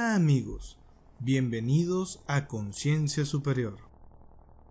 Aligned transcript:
Amigos, 0.00 0.78
bienvenidos 1.18 2.20
a 2.28 2.46
Conciencia 2.46 3.24
Superior. 3.24 3.78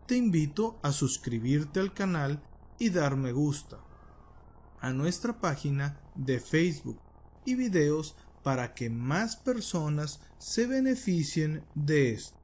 Te 0.06 0.16
invito 0.16 0.78
a 0.84 0.92
suscribirte 0.92 1.80
al 1.80 1.92
canal 1.92 2.40
y 2.78 2.90
dar 2.90 3.16
me 3.16 3.32
gusta 3.32 3.80
a 4.80 4.92
nuestra 4.92 5.40
página 5.40 6.00
de 6.14 6.38
Facebook 6.38 7.00
y 7.44 7.56
videos 7.56 8.14
para 8.44 8.74
que 8.74 8.90
más 8.90 9.34
personas 9.34 10.20
se 10.38 10.68
beneficien 10.68 11.64
de 11.74 12.12
esto. 12.12 12.41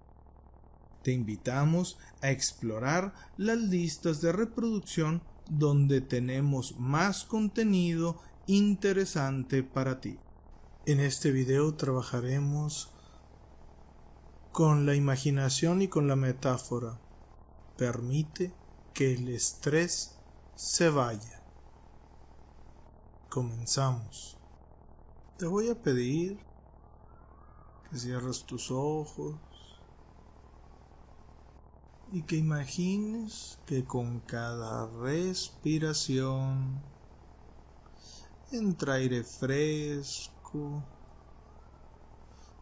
Te 1.09 1.15
invitamos 1.15 1.97
a 2.21 2.31
explorar 2.31 3.15
las 3.39 3.57
listas 3.57 4.21
de 4.21 4.31
reproducción 4.31 5.23
donde 5.49 6.03
tenemos 6.03 6.79
más 6.79 7.25
contenido 7.25 8.21
interesante 8.47 9.63
para 9.63 10.03
ti. 10.03 10.19
En 10.85 11.01
este 11.01 11.31
video 11.31 11.75
trabajaremos 11.77 12.91
con 14.53 14.85
la 14.85 14.97
imaginación 14.97 15.81
y 15.81 15.89
con 15.89 16.09
la 16.09 16.17
metáfora. 16.17 17.01
Permite 17.79 18.53
que 18.93 19.15
el 19.15 19.31
estrés 19.31 20.15
se 20.57 20.91
vaya. 20.91 21.43
Comenzamos. 23.31 24.37
Te 25.39 25.47
voy 25.47 25.71
a 25.71 25.83
pedir 25.83 26.39
que 27.89 27.97
cierres 27.97 28.45
tus 28.45 28.71
ojos 28.71 29.37
y 32.11 32.23
que 32.23 32.37
imagines 32.37 33.59
que 33.67 33.85
con 33.85 34.21
cada 34.21 34.87
respiración 34.87 36.81
entra 38.51 38.95
aire 38.95 39.25
fresco, 39.25 40.83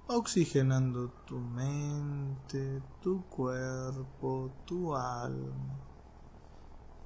oxigenando 0.09 1.11
tu 1.27 1.39
mente, 1.39 2.83
tu 3.01 3.25
cuerpo, 3.27 4.51
tu 4.65 4.95
alma 4.95 5.79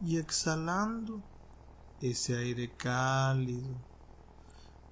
y 0.02 0.16
exhalando 0.16 1.22
ese 2.00 2.36
aire 2.36 2.70
cálido 2.74 3.76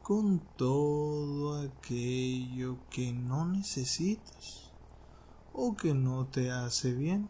con 0.03 0.41
todo 0.57 1.61
aquello 1.63 2.79
que 2.91 3.13
no 3.13 3.47
necesitas 3.47 4.71
o 5.53 5.77
que 5.77 5.93
no 5.93 6.27
te 6.27 6.51
hace 6.51 6.93
bien, 6.93 7.29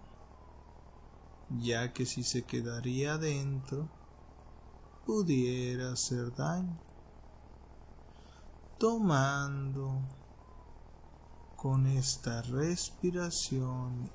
ya 1.51 1.93
que 1.93 2.07
si 2.07 2.23
se 2.23 2.43
quedaría 2.43 3.19
dentro 3.19 3.89
pudiera 5.07 5.93
hacer 5.93 6.35
daño. 6.35 6.79
Tomando 8.79 10.03
con 11.57 11.87
esta 11.87 12.43
respiración, 12.43 14.11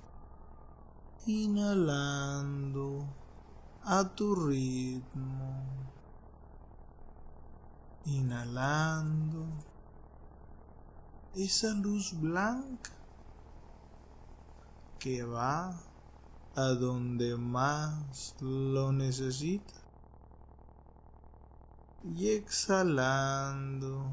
inhalando 1.25 3.05
a 3.83 4.03
tu 4.15 4.35
ritmo 4.35 5.83
inhalando 8.05 9.47
esa 11.35 11.73
luz 11.73 12.13
blanca 12.19 12.91
que 14.99 15.23
va 15.23 15.73
a 16.55 16.69
donde 16.69 17.35
más 17.35 18.35
lo 18.41 18.91
necesita. 18.91 19.73
Y 22.03 22.29
exhalando 22.29 24.05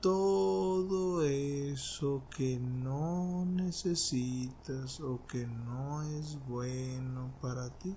todo 0.00 1.24
eso 1.24 2.22
que 2.36 2.58
no 2.58 3.44
necesitas 3.44 5.00
o 5.00 5.26
que 5.26 5.46
no 5.46 6.02
es 6.02 6.38
bueno 6.46 7.32
para 7.40 7.70
ti. 7.70 7.96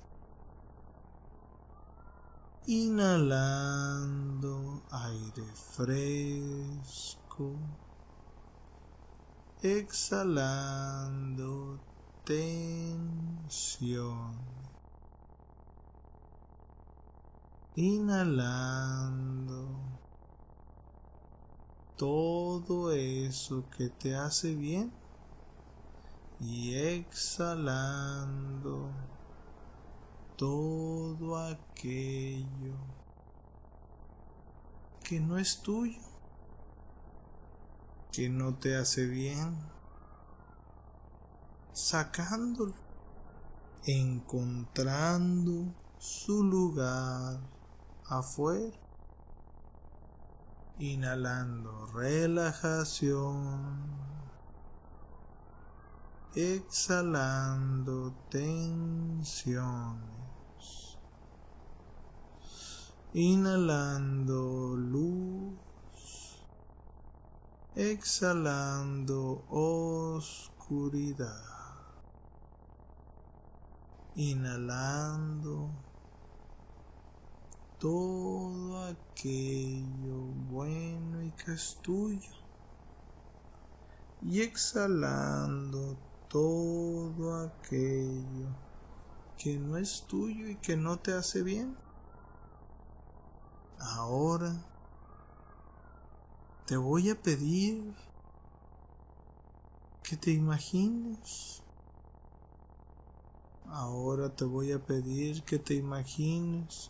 Inhalando 2.67 3.63
aire 4.91 5.43
fresco, 5.75 7.55
exhalando 9.61 10.69
tensión, 12.23 13.69
inhalando. 17.75 19.67
Todo 21.97 22.93
eso 22.93 23.65
que 23.75 23.89
te 23.89 24.15
hace 24.15 24.55
bien. 24.55 24.91
Y 26.39 26.73
exhalando. 26.75 27.69
Todo 30.37 31.37
aquello 31.37 32.77
que 35.09 35.19
no 35.19 35.37
es 35.39 35.57
tuyo, 35.57 35.99
que 38.11 38.29
no 38.29 38.53
te 38.53 38.77
hace 38.77 39.07
bien, 39.07 39.57
sacándolo, 41.79 42.73
encontrando 43.85 45.73
su 45.97 46.43
lugar 46.43 47.39
afuera, 48.05 48.77
inhalando 50.77 51.87
relajación, 51.87 53.39
exhalando 56.35 58.13
tensiones 58.29 60.09
inhalando 63.13 64.75
luz, 64.75 65.57
exhalando 67.75 69.43
oscuridad, 70.09 71.27
inhalando 74.19 75.69
todo 77.79 78.83
aquello 78.83 80.17
bueno 80.51 81.23
y 81.23 81.31
que 81.31 81.53
es 81.53 81.77
tuyo 81.81 82.33
y 84.21 84.41
exhalando 84.41 85.95
todo 86.27 87.43
aquello 87.43 88.49
que 89.37 89.57
no 89.57 89.77
es 89.77 90.03
tuyo 90.05 90.49
y 90.49 90.57
que 90.57 90.75
no 90.75 90.99
te 90.99 91.13
hace 91.13 91.41
bien. 91.41 91.77
Ahora 93.79 94.53
te 96.65 96.75
voy 96.75 97.09
a 97.09 97.15
pedir 97.15 97.95
que 100.03 100.17
te 100.17 100.31
imagines. 100.31 101.63
Ahora 103.71 104.29
te 104.35 104.45
voy 104.45 104.71
a 104.71 104.79
pedir 104.79 105.43
que 105.43 105.59
te 105.59 105.75
imagines 105.75 106.89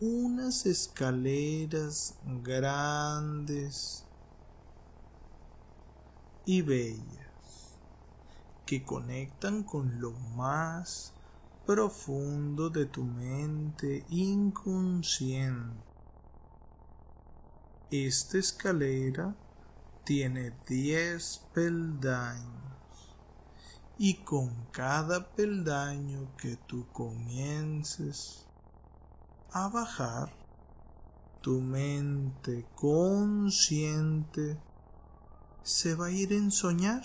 unas 0.00 0.64
escaleras 0.64 2.16
grandes 2.42 4.06
y 6.46 6.62
bellas 6.62 7.76
que 8.64 8.84
conectan 8.84 9.64
con 9.64 10.00
lo 10.00 10.12
más 10.34 11.12
profundo 11.66 12.70
de 12.70 12.86
tu 12.86 13.04
mente 13.04 14.06
inconsciente. 14.08 15.84
Esta 17.90 18.38
escalera 18.38 19.36
tiene 20.04 20.52
diez 20.66 21.42
peldaños 21.52 22.75
y 23.98 24.14
con 24.14 24.66
cada 24.72 25.34
peldaño 25.34 26.36
que 26.36 26.56
tú 26.56 26.86
comiences 26.92 28.44
a 29.52 29.68
bajar, 29.68 30.32
tu 31.40 31.60
mente 31.60 32.66
consciente 32.74 34.58
se 35.62 35.94
va 35.94 36.06
a 36.06 36.10
ir 36.10 36.32
en 36.32 36.50
soñar 36.50 37.04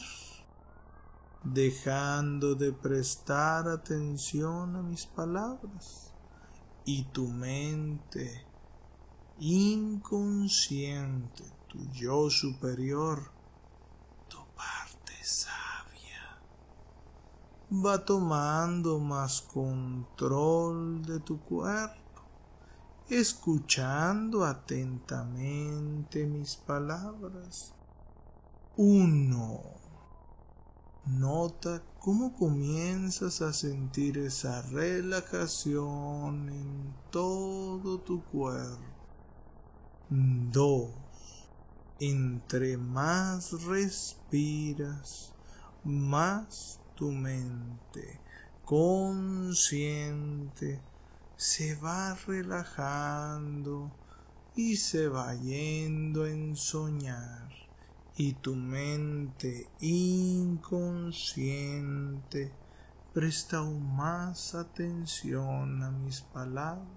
dejando 1.44 2.56
de 2.56 2.74
prestar 2.74 3.68
atención 3.68 4.76
a 4.76 4.82
mis 4.82 5.06
palabras 5.06 6.12
y 6.86 7.04
tu 7.06 7.28
mente 7.28 8.46
inconsciente, 9.40 11.44
tu 11.68 11.80
yo 11.92 12.30
superior, 12.30 13.32
tu 14.28 14.38
parte. 14.56 14.92
Va 17.74 18.04
tomando 18.04 19.00
más 19.00 19.42
control 19.42 21.06
de 21.06 21.22
tu 21.22 21.40
cuerpo, 21.40 22.22
escuchando 23.10 24.44
atentamente 24.44 26.26
mis 26.26 26.58
palabras. 26.58 27.74
Uno. 28.76 29.62
Nota 31.06 31.82
cómo 32.00 32.34
comienzas 32.34 33.42
a 33.42 33.54
sentir 33.54 34.18
esa 34.18 34.62
relajación 34.64 36.50
en 36.50 36.94
todo 37.10 38.02
tu 38.02 38.22
cuerpo. 38.26 38.84
2. 40.10 40.90
Entre 42.02 42.76
más 42.76 43.64
respiras, 43.64 45.34
más 45.86 46.81
tu 47.02 47.12
mente 47.12 48.22
consciente 48.64 50.80
se 51.36 51.74
va 51.74 52.16
relajando 52.28 53.92
y 54.56 54.78
se 54.78 55.08
va 55.08 55.34
yendo 55.34 56.28
en 56.28 56.56
soñar 56.56 57.50
y 58.16 58.34
tu 58.34 58.56
mente 58.56 59.68
inconsciente 59.80 62.52
presta 63.16 63.58
aún 63.58 63.96
más 63.96 64.54
atención 64.54 65.82
a 65.82 65.90
mis 65.90 66.22
palabras. 66.22 66.88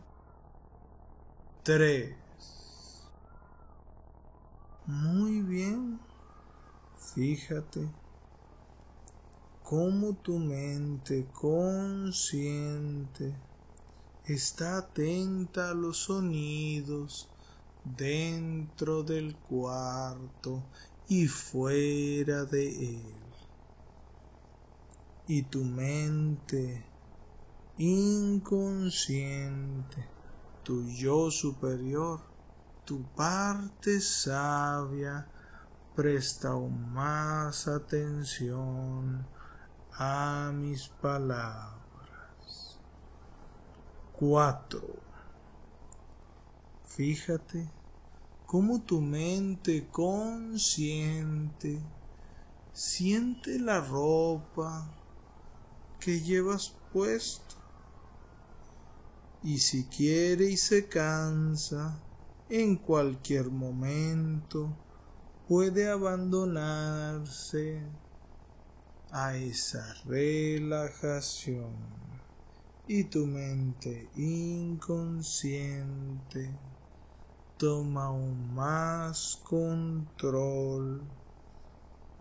3. 1.62 2.15
Muy 4.85 5.41
bien. 5.41 5.99
Fíjate 7.15 8.04
cómo 9.75 10.15
tu 10.15 10.38
mente 10.38 11.26
consciente 11.32 13.35
está 14.25 14.79
atenta 14.79 15.71
a 15.71 15.75
los 15.75 15.97
sonidos 15.97 17.29
dentro 17.82 19.03
del 19.03 19.35
cuarto 19.35 20.62
y 21.09 21.26
fuera 21.26 22.44
de 22.44 22.69
él. 22.69 23.17
Y 25.26 25.43
tu 25.43 25.65
mente 25.65 26.87
inconsciente, 27.77 30.06
tu 30.62 30.88
yo 30.88 31.32
superior, 31.32 32.20
tu 32.85 33.03
parte 33.17 34.00
sabia, 34.00 35.27
presta 35.97 36.50
aún 36.50 36.93
más 36.93 37.67
atención 37.67 39.33
a 39.96 40.50
mis 40.52 40.88
palabras. 40.88 42.79
4. 44.19 44.81
Fíjate 46.85 47.69
cómo 48.46 48.82
tu 48.82 49.00
mente 49.00 49.88
consciente 49.91 51.81
siente 52.73 53.58
la 53.58 53.81
ropa 53.81 54.88
que 56.00 56.20
llevas 56.20 56.75
puesto 56.93 57.55
y 59.43 59.58
si 59.58 59.85
quiere 59.85 60.46
y 60.46 60.56
se 60.56 60.88
cansa 60.88 62.00
en 62.49 62.76
cualquier 62.76 63.50
momento 63.50 64.76
puede 65.49 65.88
abandonarse 65.88 67.82
a 69.16 69.37
esa 69.37 69.94
relajación 70.06 71.72
y 72.88 73.05
tu 73.05 73.26
mente 73.26 74.08
inconsciente 74.16 76.50
toma 77.56 78.06
aún 78.06 78.52
más 78.52 79.40
control 79.44 81.00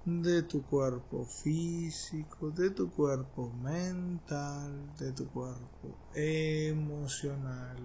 de 0.05 0.43
tu 0.43 0.61
cuerpo 0.61 1.25
físico, 1.25 2.51
de 2.51 2.69
tu 2.69 2.91
cuerpo 2.91 3.49
mental, 3.49 4.93
de 4.99 5.11
tu 5.13 5.27
cuerpo 5.29 5.97
emocional, 6.13 7.77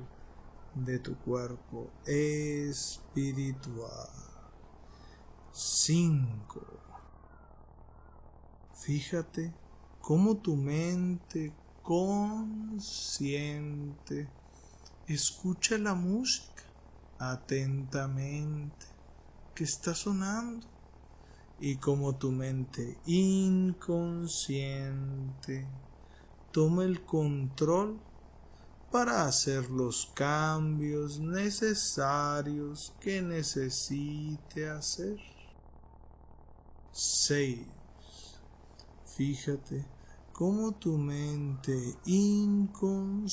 de 0.74 0.98
tu 0.98 1.16
cuerpo 1.16 1.88
espiritual. 2.04 4.10
5. 5.50 6.87
Fíjate 8.78 9.52
cómo 10.00 10.36
tu 10.36 10.54
mente 10.54 11.52
consciente 11.82 12.88
escucha 15.08 15.76
la 15.78 15.94
música 15.94 16.62
atentamente 17.18 18.86
que 19.54 19.64
está 19.64 19.96
sonando 19.96 20.64
y 21.58 21.76
como 21.76 22.14
tu 22.14 22.30
mente 22.30 22.98
inconsciente 23.04 24.46
toma 26.52 26.84
el 26.84 27.04
control 27.04 27.98
para 28.92 29.24
hacer 29.24 29.68
los 29.70 30.06
cambios 30.14 31.18
necesarios 31.18 32.94
que 33.00 33.22
necesite 33.22 34.70
hacer. 34.70 35.18
6. 36.92 37.77
Fíjate 39.18 39.84
cómo 40.32 40.70
tu 40.70 40.96
mente 40.96 41.96
inconsciente 42.06 43.26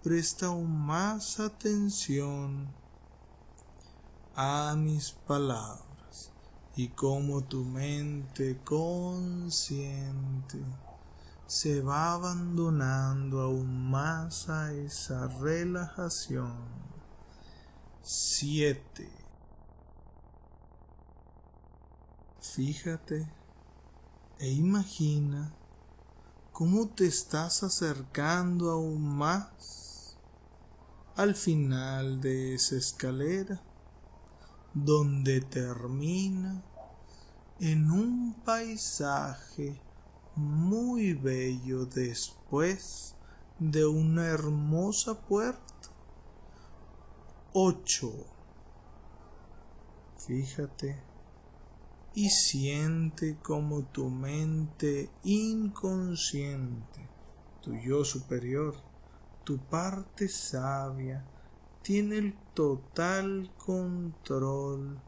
presta 0.00 0.46
aún 0.46 0.86
más 0.86 1.40
atención 1.40 2.72
a 4.36 4.76
mis 4.78 5.10
palabras 5.10 6.30
y 6.76 6.86
cómo 6.90 7.42
tu 7.42 7.64
mente 7.64 8.60
consciente 8.62 10.60
se 11.48 11.80
va 11.80 12.12
abandonando 12.12 13.40
aún 13.40 13.90
más 13.90 14.48
a 14.48 14.72
esa 14.72 15.26
relajación. 15.26 16.54
7. 18.02 19.10
Fíjate 22.38 23.45
e 24.38 24.50
imagina 24.50 25.52
cómo 26.52 26.88
te 26.88 27.06
estás 27.06 27.62
acercando 27.62 28.70
aún 28.70 29.16
más 29.16 30.16
al 31.16 31.34
final 31.34 32.20
de 32.20 32.54
esa 32.54 32.76
escalera, 32.76 33.62
donde 34.74 35.40
termina 35.40 36.62
en 37.60 37.90
un 37.90 38.34
paisaje 38.44 39.80
muy 40.34 41.14
bello 41.14 41.86
después 41.86 43.14
de 43.58 43.86
una 43.86 44.26
hermosa 44.26 45.18
puerta. 45.18 45.62
8. 47.54 48.12
Fíjate 50.18 51.05
y 52.16 52.30
siente 52.30 53.36
como 53.42 53.82
tu 53.82 54.08
mente 54.08 55.10
inconsciente, 55.22 57.06
tu 57.60 57.74
yo 57.74 58.06
superior, 58.06 58.74
tu 59.44 59.58
parte 59.58 60.26
sabia 60.26 61.22
tiene 61.82 62.16
el 62.16 62.34
total 62.54 63.52
control 63.58 64.98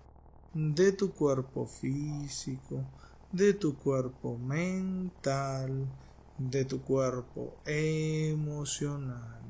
de 0.53 0.93
tu 0.93 1.15
cuerpo 1.15 1.65
físico, 1.65 2.85
de 3.33 3.55
tu 3.55 3.79
cuerpo 3.79 4.37
mental, 4.37 5.89
de 6.37 6.67
tu 6.67 6.83
cuerpo 6.83 7.57
emocional, 7.65 9.41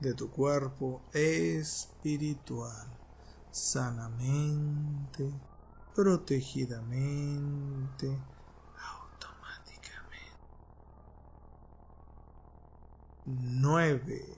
de 0.00 0.14
tu 0.14 0.30
cuerpo 0.30 1.02
espiritual, 1.12 2.88
sanamente, 3.50 5.30
protegidamente, 5.94 8.18
9. 13.34 14.36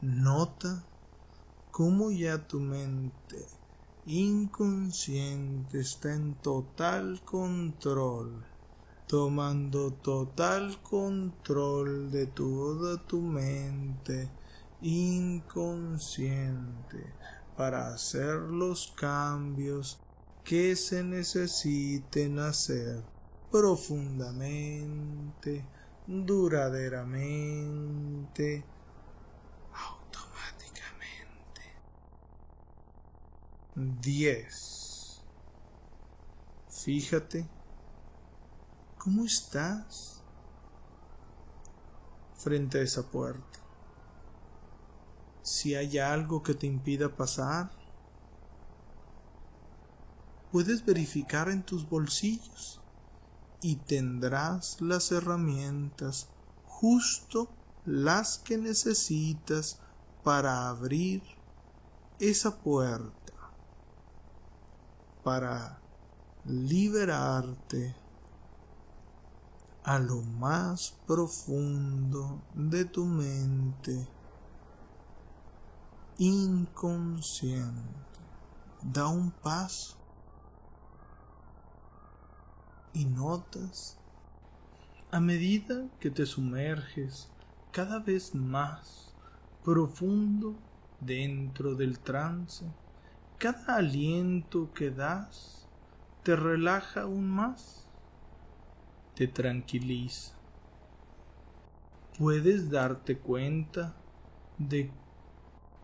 Nota 0.00 0.84
cómo 1.70 2.10
ya 2.10 2.48
tu 2.48 2.60
mente 2.60 3.46
inconsciente 4.04 5.80
está 5.80 6.12
en 6.12 6.34
total 6.34 7.22
control, 7.24 8.44
tomando 9.06 9.92
total 9.92 10.82
control 10.82 12.10
de 12.10 12.26
toda 12.26 13.00
tu 13.06 13.20
mente 13.20 14.28
inconsciente 14.80 17.14
para 17.56 17.92
hacer 17.92 18.36
los 18.36 18.92
cambios 18.96 20.00
que 20.44 20.76
se 20.76 21.02
necesiten 21.04 22.38
hacer 22.38 23.02
profundamente, 23.50 25.66
duraderamente, 26.06 28.64
automáticamente. 29.72 31.62
10. 33.74 35.22
Fíjate 36.70 37.46
cómo 38.98 39.24
estás 39.24 40.22
frente 42.36 42.78
a 42.78 42.82
esa 42.82 43.08
puerta. 43.08 43.61
Si 45.42 45.74
hay 45.74 45.98
algo 45.98 46.42
que 46.42 46.54
te 46.54 46.66
impida 46.66 47.08
pasar, 47.08 47.70
puedes 50.52 50.84
verificar 50.84 51.48
en 51.48 51.62
tus 51.62 51.88
bolsillos 51.88 52.80
y 53.60 53.76
tendrás 53.76 54.80
las 54.80 55.10
herramientas 55.10 56.28
justo 56.66 57.48
las 57.84 58.38
que 58.38 58.58
necesitas 58.58 59.80
para 60.22 60.68
abrir 60.68 61.22
esa 62.20 62.56
puerta, 62.56 63.32
para 65.24 65.80
liberarte 66.44 67.96
a 69.84 69.98
lo 69.98 70.22
más 70.22 70.94
profundo 71.06 72.42
de 72.54 72.84
tu 72.84 73.04
mente 73.04 74.06
inconsciente. 76.22 78.20
Da 78.80 79.08
un 79.08 79.32
paso 79.32 79.96
y 82.92 83.04
notas 83.06 83.98
a 85.10 85.18
medida 85.18 85.88
que 85.98 86.10
te 86.10 86.24
sumerges 86.24 87.28
cada 87.72 87.98
vez 87.98 88.36
más 88.36 89.14
profundo 89.64 90.54
dentro 91.00 91.74
del 91.74 91.98
trance, 91.98 92.66
cada 93.38 93.76
aliento 93.76 94.72
que 94.72 94.90
das 94.90 95.66
te 96.22 96.36
relaja 96.36 97.02
aún 97.02 97.28
más, 97.28 97.88
te 99.16 99.26
tranquiliza. 99.26 100.36
Puedes 102.16 102.70
darte 102.70 103.18
cuenta 103.18 103.96
de 104.58 105.01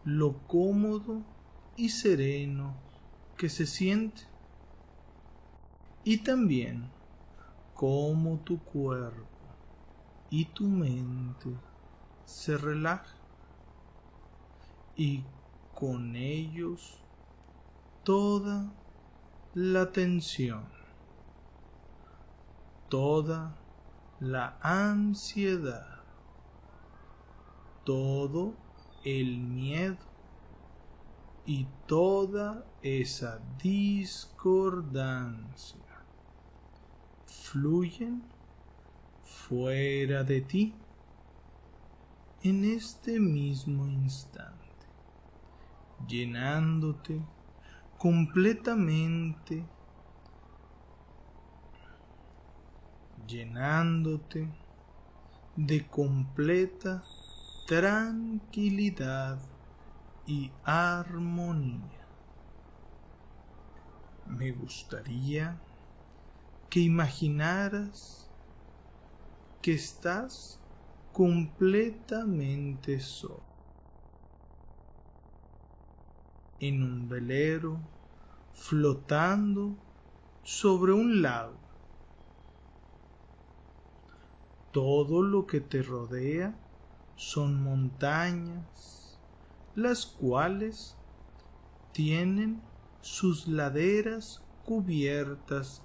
lo 0.09 0.39
cómodo 0.47 1.23
y 1.77 1.91
sereno 1.91 2.75
que 3.37 3.51
se 3.51 3.67
siente. 3.67 4.23
Y 6.03 6.23
también 6.25 6.91
cómo 7.75 8.39
tu 8.39 8.59
cuerpo 8.59 9.29
y 10.31 10.47
tu 10.47 10.65
mente 10.65 11.51
se 12.25 12.57
relajan. 12.57 13.19
Y 14.97 15.25
con 15.75 16.17
ellos 16.17 17.03
toda 18.03 18.73
la 19.53 19.93
tensión, 19.93 20.65
toda 22.89 23.59
la 24.21 24.57
ansiedad, 24.63 26.01
todo 27.85 28.68
el 29.05 29.39
miedo 29.39 29.97
y 31.47 31.69
toda 31.87 32.67
esa 32.83 33.41
discordancia 33.63 35.79
fluyen 37.27 38.25
fuera 39.25 40.25
de 40.25 40.41
ti 40.43 40.75
en 42.43 42.65
este 42.65 43.19
mismo 43.19 43.87
instante, 43.87 44.87
llenándote 46.07 47.19
completamente, 47.97 49.65
llenándote 53.27 54.49
de 55.57 55.87
completa 55.89 57.03
tranquilidad 57.69 59.39
y 60.27 60.51
armonía. 60.65 62.09
Me 64.27 64.53
gustaría 64.53 65.61
que 66.71 66.81
imaginaras 66.81 68.31
que 69.61 69.75
estás 69.75 70.59
completamente 71.13 73.01
solo 73.01 73.45
en 76.61 76.83
un 76.83 77.07
velero 77.07 77.79
flotando 78.55 79.77
sobre 80.43 80.95
un 80.95 81.21
lago. 81.21 81.61
Todo 84.73 85.23
lo 85.23 85.47
que 85.47 85.61
te 85.61 85.83
rodea 85.83 86.55
son 87.19 87.61
montañas, 87.61 89.19
las 89.75 90.07
cuales 90.07 90.97
tienen 91.91 92.63
sus 93.01 93.49
laderas 93.49 94.41
cubiertas 94.65 95.83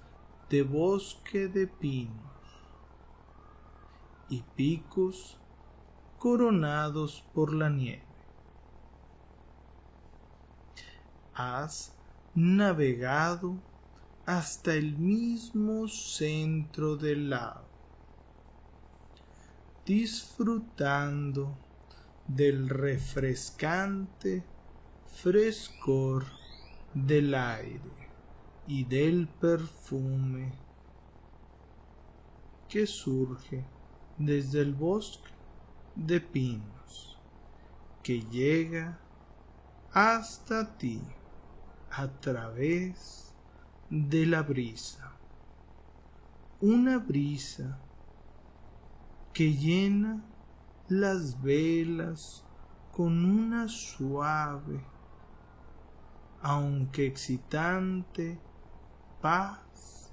de 0.50 0.62
bosque 0.62 1.48
de 1.48 1.66
pinos 1.66 2.14
y 4.30 4.44
picos 4.56 5.40
coronados 6.20 7.26
por 7.34 7.52
la 7.52 7.70
nieve. 7.70 8.06
Has 11.34 11.96
navegado 12.36 13.56
hasta 14.28 14.76
el 14.76 14.96
mismo 15.00 15.88
centro 15.88 16.96
del 16.96 17.32
lago, 17.32 17.73
disfrutando 19.86 21.58
del 22.28 22.70
refrescante 22.70 24.44
frescor 25.06 26.26
del 26.94 27.36
aire 27.36 28.10
y 28.66 28.86
del 28.86 29.28
perfume 29.28 30.54
que 32.70 32.88
surge 32.88 33.66
desde 34.18 34.62
el 34.62 34.74
bosque 34.74 35.30
de 35.96 36.22
pinos 36.22 37.20
que 38.02 38.22
llega 38.22 39.00
hasta 39.92 40.78
ti 40.78 41.02
a 41.92 42.08
través 42.08 43.34
de 43.90 44.26
la 44.26 44.42
brisa. 44.42 45.14
Una 46.60 46.98
brisa 46.98 47.80
que 49.34 49.54
llena 49.54 50.24
las 50.90 51.42
velas 51.42 52.46
con 52.92 53.26
una 53.26 53.68
suave, 53.68 54.86
aunque 56.42 57.08
excitante, 57.08 58.40
paz 59.22 60.12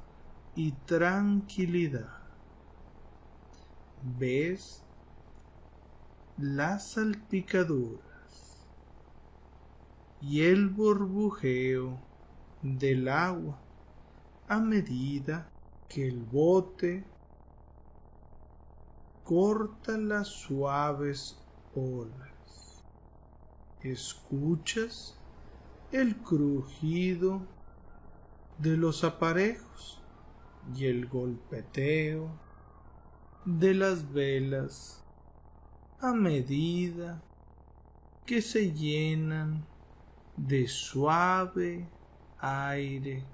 y 0.54 0.72
tranquilidad. 0.72 2.18
Ves 4.18 4.82
las 6.38 6.92
salpicaduras 6.92 8.66
y 10.22 10.40
el 10.40 10.70
burbujeo 10.70 12.00
del 12.62 13.08
agua 13.08 13.58
a 14.48 14.58
medida 14.58 15.50
que 15.88 16.08
el 16.08 16.24
bote 16.24 17.04
corta 19.30 19.96
las 19.96 20.26
suaves 20.26 21.38
olas. 21.76 22.82
Escuchas 23.80 25.16
el 25.92 26.16
crujido 26.16 27.46
de 28.58 28.76
los 28.76 29.04
aparejos 29.04 30.02
y 30.74 30.86
el 30.86 31.06
golpeteo 31.06 32.28
de 33.44 33.72
las 33.72 34.12
velas 34.12 35.04
a 36.00 36.12
medida 36.12 37.22
que 38.26 38.42
se 38.42 38.72
llenan 38.72 39.64
de 40.36 40.66
suave 40.66 41.88
aire 42.40 43.24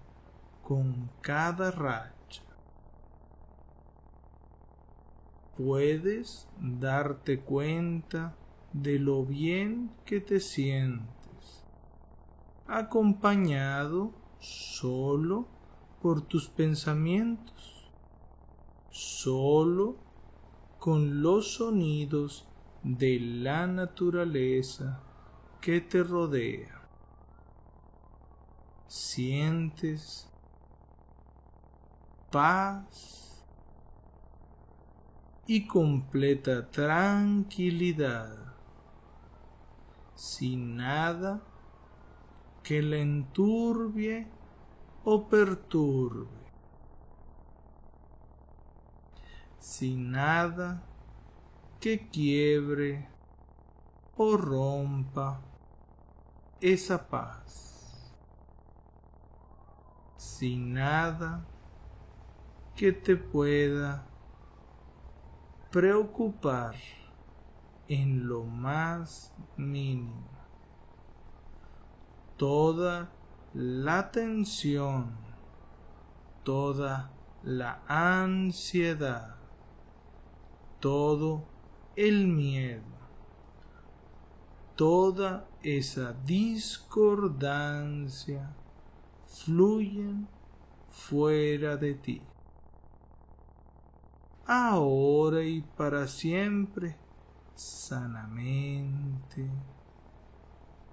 con 0.62 1.10
cada 1.22 1.70
racha. 1.70 2.15
Puedes 5.56 6.48
darte 6.60 7.40
cuenta 7.40 8.36
de 8.74 8.98
lo 8.98 9.24
bien 9.24 9.90
que 10.04 10.20
te 10.20 10.38
sientes, 10.38 11.64
acompañado 12.66 14.12
solo 14.38 15.48
por 16.02 16.20
tus 16.20 16.48
pensamientos, 16.48 17.90
solo 18.90 19.96
con 20.78 21.22
los 21.22 21.54
sonidos 21.54 22.46
de 22.82 23.18
la 23.18 23.66
naturaleza 23.66 25.00
que 25.62 25.80
te 25.80 26.02
rodea. 26.02 26.86
Sientes 28.86 30.30
paz 32.30 33.25
y 35.48 35.66
completa 35.66 36.68
tranquilidad, 36.70 38.36
sin 40.14 40.76
nada 40.76 41.40
que 42.64 42.82
le 42.82 43.00
enturbie 43.00 44.26
o 45.04 45.28
perturbe, 45.28 46.26
sin 49.60 50.10
nada 50.10 50.82
que 51.80 52.08
quiebre 52.08 53.08
o 54.16 54.36
rompa 54.36 55.40
esa 56.60 57.06
paz, 57.08 58.12
sin 60.16 60.72
nada 60.72 61.46
que 62.74 62.90
te 62.90 63.16
pueda 63.16 64.15
preocupar 65.70 66.74
en 67.88 68.28
lo 68.28 68.44
más 68.44 69.32
mínimo. 69.56 70.28
Toda 72.36 73.10
la 73.54 74.10
tensión, 74.10 75.16
toda 76.42 77.10
la 77.42 77.80
ansiedad, 77.88 79.36
todo 80.80 81.44
el 81.96 82.28
miedo, 82.28 82.82
toda 84.74 85.48
esa 85.62 86.12
discordancia 86.24 88.54
fluyen 89.26 90.28
fuera 90.90 91.76
de 91.76 91.94
ti 91.94 92.22
ahora 94.46 95.42
y 95.42 95.62
para 95.62 96.06
siempre, 96.06 96.96
sanamente, 97.54 99.50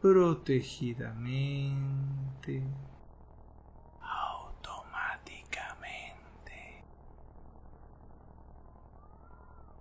protegidamente, 0.02 2.64
automáticamente. 4.02 6.84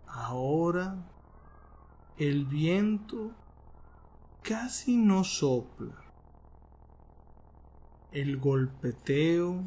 Ahora 0.06 0.96
el 2.18 2.44
viento 2.44 3.30
casi 4.42 4.98
no 4.98 5.24
sopla. 5.24 5.96
El 8.12 8.36
golpeteo 8.36 9.64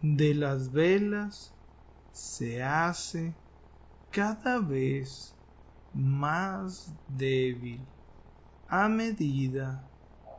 de 0.00 0.34
las 0.34 0.70
velas 0.70 1.55
se 2.16 2.62
hace 2.62 3.34
cada 4.10 4.58
vez 4.58 5.34
más 5.92 6.94
débil 7.08 7.78
a 8.68 8.88
medida 8.88 9.86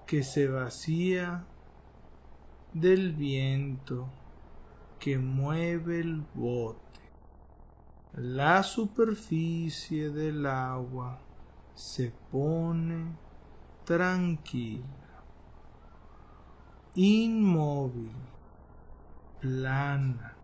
que 0.07 0.23
se 0.23 0.47
vacía 0.47 1.45
del 2.73 3.13
viento 3.13 4.09
que 4.99 5.19
mueve 5.19 5.99
el 5.99 6.25
bote. 6.33 6.81
La 8.13 8.63
superficie 8.63 10.09
del 10.09 10.47
agua 10.47 11.19
se 11.75 12.11
pone 12.31 13.15
tranquila, 13.85 15.23
inmóvil, 16.95 18.15
plana, 19.39 20.36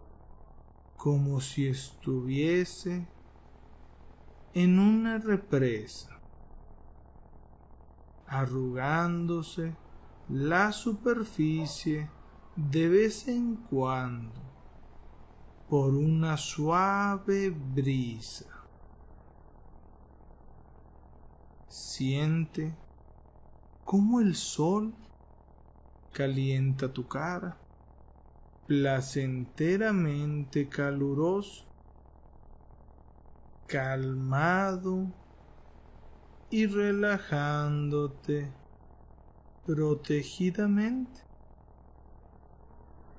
como 1.04 1.42
si 1.42 1.68
estuviese 1.68 3.06
en 4.54 4.80
una 4.80 5.18
represa, 5.18 6.18
arrugándose 8.26 9.76
la 10.30 10.72
superficie 10.72 12.10
de 12.56 12.88
vez 12.88 13.28
en 13.28 13.58
cuando 13.58 14.40
por 15.68 15.94
una 15.94 16.38
suave 16.38 17.50
brisa. 17.50 18.64
Siente 21.68 22.74
cómo 23.84 24.22
el 24.22 24.36
sol 24.36 24.94
calienta 26.14 26.94
tu 26.94 27.06
cara 27.10 27.58
placenteramente 28.68 30.70
caluroso, 30.70 31.66
calmado 33.68 35.08
y 36.50 36.68
relajándote 36.68 38.54
protegidamente. 39.66 41.22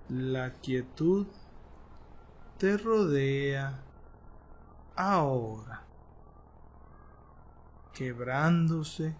La 0.09 0.53
quietud 0.53 1.27
te 2.59 2.77
rodea 2.77 3.83
ahora, 4.97 5.85
quebrándose 7.93 9.17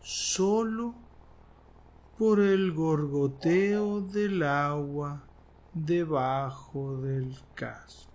solo 0.00 0.94
por 2.18 2.40
el 2.40 2.72
gorgoteo 2.72 4.00
del 4.00 4.42
agua 4.42 5.22
debajo 5.84 6.96
del 7.02 7.36
casco 7.54 8.10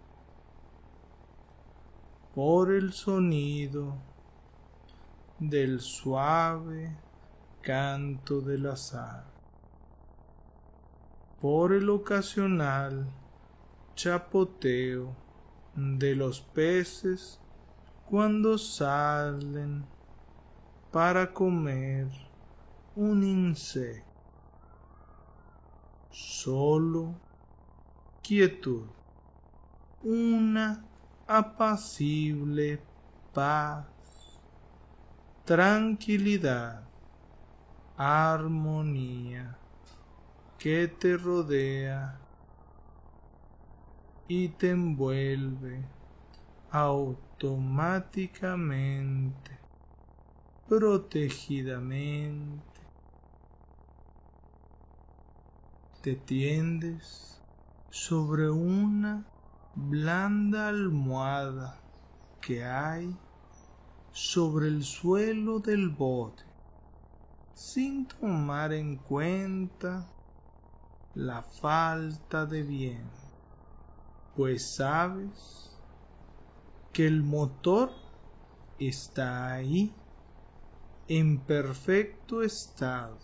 por 2.34 2.72
el 2.72 2.92
sonido 2.92 3.94
del 5.38 5.80
suave 5.80 6.98
canto 7.62 8.42
del 8.42 8.66
azar, 8.66 9.26
por 11.40 11.74
el 11.74 11.88
ocasional 11.92 13.08
chapoteo 13.94 15.16
de 15.76 16.16
los 16.16 16.42
peces 16.42 17.40
cuando 18.10 18.58
salen 18.58 19.86
para 20.92 21.32
comer 21.32 22.08
un 22.96 23.24
insecto. 23.24 24.10
Solo 26.10 27.14
quietud, 28.22 28.86
una 30.04 30.86
apacible 31.28 32.82
paz, 33.34 33.86
tranquilidad, 35.46 36.84
armonía 37.98 39.58
que 40.58 40.88
te 40.88 41.18
rodea 41.18 42.18
y 44.28 44.50
te 44.50 44.70
envuelve 44.70 45.84
automáticamente, 46.70 49.58
protegidamente. 50.70 52.62
Te 56.02 56.16
tiendes 56.16 57.41
sobre 57.92 58.50
una 58.50 59.26
blanda 59.76 60.70
almohada 60.70 61.78
que 62.40 62.64
hay 62.64 63.14
sobre 64.14 64.70
el 64.70 64.86
suelo 64.86 65.60
del 65.60 65.90
bote, 65.90 66.42
sin 67.54 68.08
tomar 68.08 68.72
en 68.72 68.96
cuenta 68.96 70.08
la 71.16 71.44
falta 71.44 72.46
de 72.46 72.64
bien, 72.64 73.10
pues 74.38 74.74
sabes 74.76 75.78
que 76.94 77.06
el 77.06 77.24
motor 77.24 77.92
está 78.80 79.52
ahí 79.52 79.94
en 81.10 81.40
perfecto 81.40 82.42
estado 82.42 83.18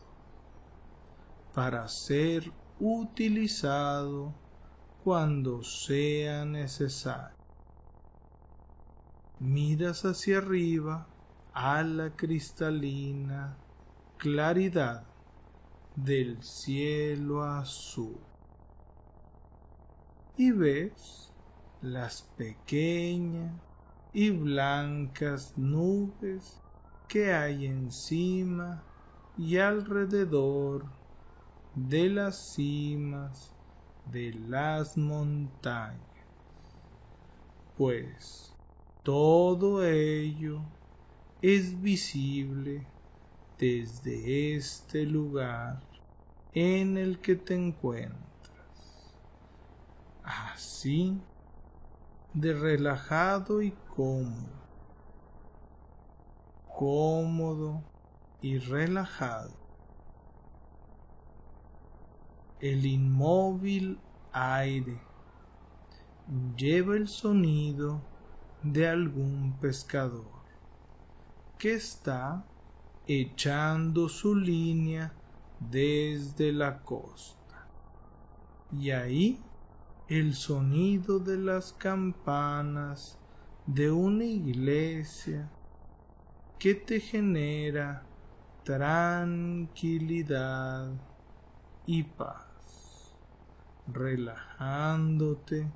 para 1.53 1.87
ser 1.87 2.51
utilizado 2.81 4.33
cuando 5.07 5.63
sea 5.63 6.43
necesario. 6.43 7.37
Miras 9.39 10.03
hacia 10.03 10.39
arriba 10.39 11.07
a 11.53 11.81
la 11.81 12.09
cristalina 12.09 13.55
claridad 14.17 15.05
del 15.95 16.43
cielo 16.43 17.41
azul. 17.41 18.19
Y 20.35 20.51
ves 20.51 21.31
las 21.81 22.23
pequeñas 22.35 23.53
y 24.11 24.31
blancas 24.31 25.53
nubes 25.55 26.61
que 27.07 27.33
hay 27.33 27.65
encima 27.65 28.83
y 29.37 29.55
alrededor 29.55 30.83
de 31.75 32.09
las 32.09 32.55
cimas 32.55 33.56
de 34.11 34.33
las 34.47 34.97
montañas, 34.97 35.99
pues 37.77 38.53
todo 39.03 39.85
ello 39.85 40.61
es 41.41 41.79
visible 41.81 42.85
desde 43.57 44.55
este 44.55 45.03
lugar 45.03 45.81
en 46.53 46.97
el 46.97 47.19
que 47.19 47.35
te 47.35 47.55
encuentras. 47.55 48.17
Así 50.23 51.19
de 52.33 52.53
relajado 52.53 53.61
y 53.61 53.71
cómodo, 53.95 54.61
cómodo 56.67 57.83
y 58.41 58.59
relajado. 58.59 59.66
El 62.59 62.85
inmóvil 62.87 63.99
aire 64.31 64.99
lleva 66.55 66.95
el 66.95 67.07
sonido 67.07 68.01
de 68.63 68.87
algún 68.87 69.55
pescador 69.61 70.25
que 71.59 71.75
está 71.75 72.43
echando 73.05 74.09
su 74.09 74.35
línea 74.35 75.13
desde 75.59 76.51
la 76.51 76.81
costa. 76.81 77.67
Y 78.71 78.89
ahí 78.91 79.39
el 80.07 80.33
sonido 80.33 81.19
de 81.19 81.37
las 81.37 81.73
campanas 81.73 83.19
de 83.67 83.91
una 83.91 84.23
iglesia 84.23 85.49
que 86.57 86.73
te 86.73 86.99
genera 86.99 88.03
tranquilidad 88.63 89.77
y 91.85 92.03
paz, 92.03 92.46
relajándote 93.87 95.71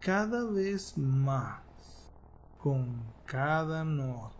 cada 0.00 0.44
vez 0.44 0.96
más 0.98 1.62
con 2.58 3.02
cada 3.24 3.84
nota. 3.84 4.36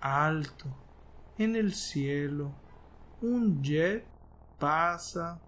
Alto 0.00 0.66
en 1.38 1.56
el 1.56 1.74
cielo, 1.74 2.52
un 3.20 3.62
jet 3.62 4.06
pasa 4.58 5.40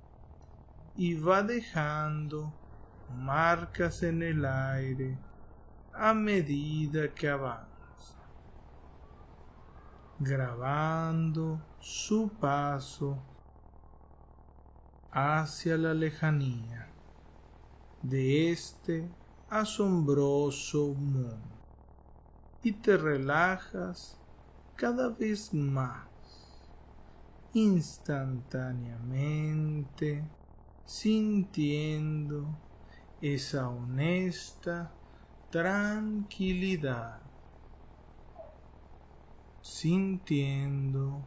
y 0.96 1.14
va 1.14 1.42
dejando 1.42 2.52
marcas 3.14 4.02
en 4.02 4.22
el 4.22 4.44
aire 4.44 5.18
a 5.92 6.12
medida 6.12 7.14
que 7.14 7.28
avanza, 7.28 8.18
grabando 10.18 11.60
su 11.78 12.28
paso 12.28 13.18
hacia 15.18 15.78
la 15.78 15.94
lejanía 15.94 16.88
de 18.02 18.52
este 18.52 19.08
asombroso 19.48 20.88
mundo. 20.88 21.38
Y 22.62 22.72
te 22.72 22.98
relajas 22.98 24.20
cada 24.74 25.08
vez 25.08 25.54
más 25.54 26.06
instantáneamente 27.54 30.22
sintiendo 30.84 32.44
esa 33.22 33.70
honesta 33.70 34.92
tranquilidad, 35.50 37.22
sintiendo 39.62 41.22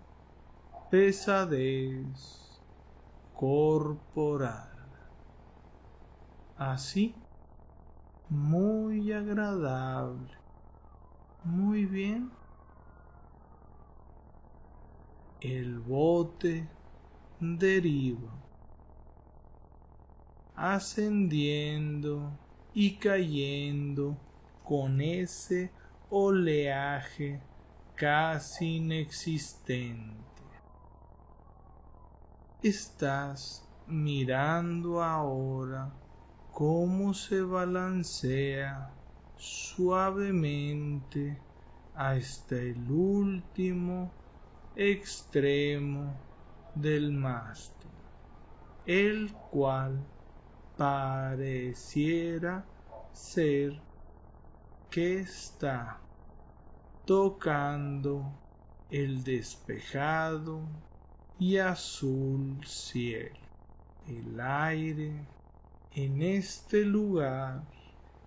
pesadez 0.90 2.60
corporal. 3.34 4.68
Así, 6.56 7.14
muy 8.28 9.12
agradable 9.12 10.42
muy 11.44 11.86
bien. 11.86 12.30
El 15.40 15.80
bote 15.80 16.68
deriva, 17.40 18.30
ascendiendo 20.54 22.30
y 22.74 22.92
cayendo 22.92 24.16
con 24.64 25.00
ese 25.00 25.70
oleaje 26.10 27.40
casi 27.94 28.76
inexistente. 28.76 30.42
Estás 32.62 33.66
mirando 33.86 35.02
ahora 35.02 35.92
cómo 36.52 37.14
se 37.14 37.42
balancea 37.42 38.90
suavemente 39.36 41.38
hasta 41.94 42.56
el 42.56 42.90
último 42.90 44.10
extremo 44.76 46.14
del 46.74 47.12
mástil, 47.12 47.90
el 48.86 49.32
cual 49.50 50.02
pareciera 50.76 52.64
ser 53.12 53.80
que 54.92 55.20
está 55.20 55.98
tocando 57.06 58.30
el 58.90 59.24
despejado 59.24 60.60
y 61.38 61.56
azul 61.56 62.58
cielo. 62.66 63.40
El 64.06 64.38
aire 64.38 65.14
en 65.92 66.20
este 66.20 66.84
lugar 66.84 67.62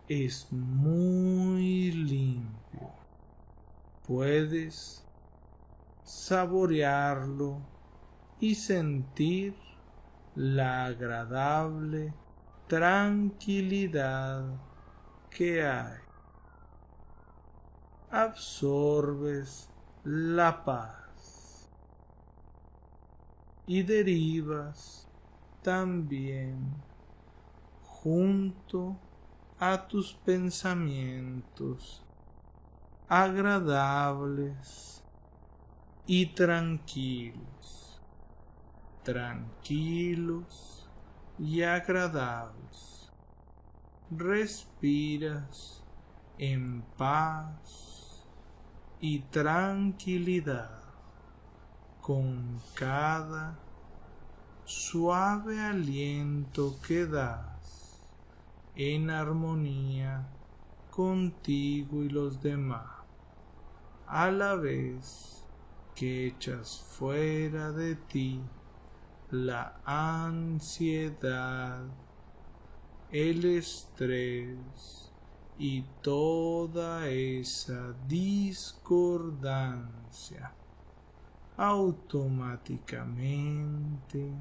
es 0.09 0.51
muy 0.51 1.91
limpio. 1.91 2.89
Puedes 4.07 5.05
saborearlo 6.03 7.59
y 8.39 8.55
sentir 8.55 9.53
la 10.33 10.85
agradable 10.85 12.11
tranquilidad 12.67 14.47
que 15.29 15.63
hay. 15.63 16.04
Absorbes 18.17 19.67
la 20.05 20.63
paz 20.63 21.69
y 23.67 23.83
derivas 23.83 25.05
también 25.61 26.73
junto 27.83 28.95
a 29.59 29.85
tus 29.85 30.13
pensamientos 30.13 32.01
agradables 33.09 35.03
y 36.07 36.27
tranquilos, 36.27 37.99
tranquilos 39.03 40.87
y 41.37 41.63
agradables. 41.63 43.11
Respiras 44.09 45.83
en 46.37 46.81
paz 46.97 47.84
y 49.07 49.19
tranquilidad 49.29 50.81
con 52.01 52.59
cada 52.73 53.55
suave 54.63 55.61
aliento 55.61 56.75
que 56.81 57.05
das 57.05 58.01
en 58.75 59.11
armonía 59.11 60.27
contigo 60.89 62.01
y 62.01 62.09
los 62.09 62.41
demás, 62.41 62.89
a 64.07 64.31
la 64.31 64.55
vez 64.55 65.45
que 65.93 66.25
echas 66.25 66.83
fuera 66.97 67.71
de 67.71 67.95
ti 67.95 68.41
la 69.29 69.79
ansiedad, 69.85 71.85
el 73.11 73.45
estrés 73.45 75.04
y 75.57 75.83
toda 76.01 77.09
esa 77.09 77.93
discordancia 78.07 80.53
automáticamente 81.57 84.31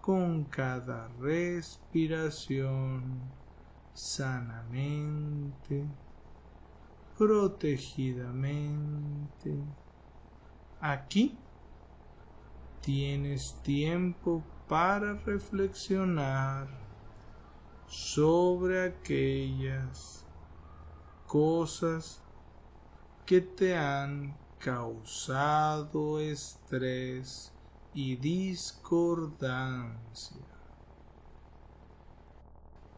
con 0.00 0.44
cada 0.44 1.08
respiración 1.20 3.20
sanamente, 3.92 5.84
protegidamente. 7.18 9.56
Aquí 10.80 11.36
tienes 12.80 13.60
tiempo 13.64 14.44
para 14.68 15.14
reflexionar 15.14 16.68
sobre 17.88 18.86
aquellas 18.86 20.27
cosas 21.28 22.20
que 23.26 23.40
te 23.42 23.76
han 23.76 24.34
causado 24.58 26.18
estrés 26.18 27.52
y 27.92 28.16
discordancia. 28.16 29.68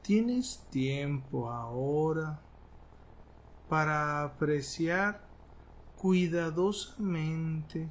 Tienes 0.02 0.64
tiempo 0.70 1.50
ahora 1.50 2.40
para 3.68 4.22
apreciar 4.22 5.28
cuidadosamente 5.96 7.90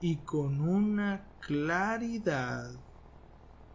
y 0.00 0.16
con 0.16 0.60
una 0.60 1.24
claridad 1.40 2.72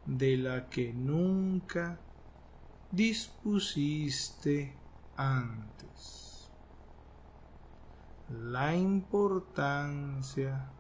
de 0.06 0.36
la 0.36 0.70
que 0.70 0.92
nunca 0.94 1.98
dispusiste 2.92 4.81
antes. 5.22 6.50
La 8.30 8.76
importancia 8.76 10.72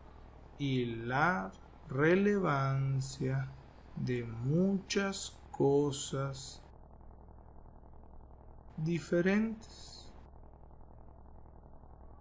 y 0.57 0.85
la 0.85 1.51
relevancia 1.89 3.49
de 3.95 4.23
muchas 4.23 5.37
cosas 5.51 6.61
diferentes. 8.77 10.11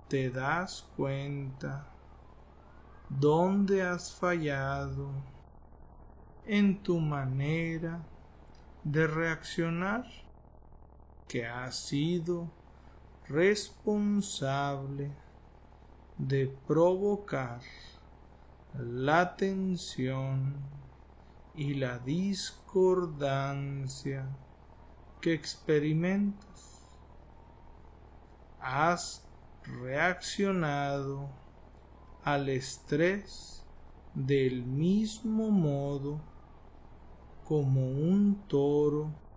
Te 0.08 0.30
das 0.30 0.86
cuenta 0.96 1.86
dónde 3.08 3.82
has 3.82 4.12
fallado 4.12 5.10
en 6.44 6.82
tu 6.82 6.98
manera 6.98 8.02
de 8.82 9.06
reaccionar 9.06 10.04
que 11.30 11.46
has 11.46 11.76
sido 11.76 12.50
responsable 13.28 15.12
de 16.18 16.48
provocar 16.66 17.60
la 18.74 19.36
tensión 19.36 20.56
y 21.54 21.74
la 21.74 22.00
discordancia 22.00 24.26
que 25.20 25.32
experimentas. 25.32 26.80
Has 28.58 29.24
reaccionado 29.62 31.28
al 32.24 32.48
estrés 32.48 33.64
del 34.14 34.64
mismo 34.64 35.52
modo 35.52 36.20
como 37.44 37.88
un 37.88 38.34
toro 38.48 39.29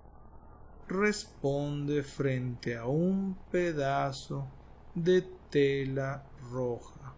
responde 0.88 2.04
frente 2.04 2.76
a 2.76 2.86
un 2.86 3.36
pedazo 3.52 4.48
de 4.94 5.22
tela 5.50 6.24
roja 6.52 7.16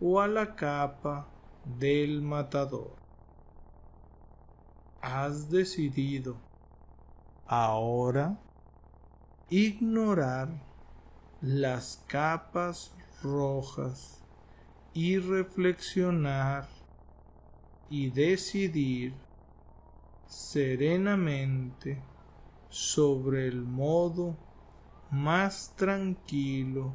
o 0.00 0.20
a 0.20 0.26
la 0.26 0.54
capa 0.54 1.26
del 1.64 2.20
matador. 2.20 2.96
Has 5.00 5.50
decidido 5.50 6.36
ahora 7.46 8.38
ignorar 9.50 10.48
las 11.40 12.02
capas 12.06 12.92
rojas 13.22 14.22
y 14.94 15.18
reflexionar 15.18 16.68
y 17.90 18.10
decidir 18.10 19.14
serenamente 20.26 22.02
sobre 22.74 23.46
el 23.46 23.62
modo 23.62 24.36
más 25.08 25.72
tranquilo 25.76 26.92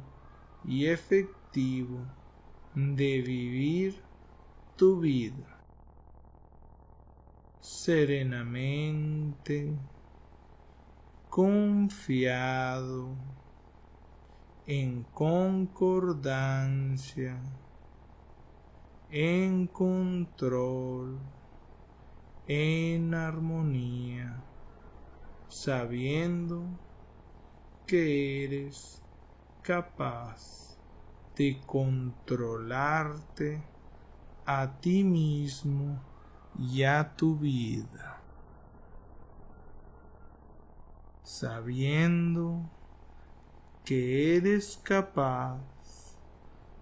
y 0.62 0.84
efectivo 0.84 2.04
de 2.74 3.22
vivir 3.22 4.02
tu 4.76 5.00
vida. 5.00 5.58
Serenamente, 7.60 9.72
confiado, 11.30 13.16
en 14.66 15.04
concordancia, 15.14 17.40
en 19.10 19.66
control 19.66 21.18
en 22.52 23.14
armonía, 23.14 24.42
sabiendo 25.50 26.64
que 27.84 28.44
eres 28.44 29.02
capaz 29.62 30.78
de 31.34 31.60
controlarte 31.66 33.60
a 34.46 34.78
ti 34.80 35.02
mismo 35.02 36.00
y 36.56 36.84
a 36.84 37.16
tu 37.16 37.36
vida, 37.36 38.22
sabiendo 41.24 42.70
que 43.84 44.36
eres 44.36 44.80
capaz 44.84 45.58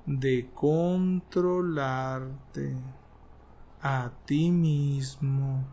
de 0.04 0.50
controlarte 0.52 1.56
a 3.80 4.10
ti 4.26 4.50
mismo 4.50 5.64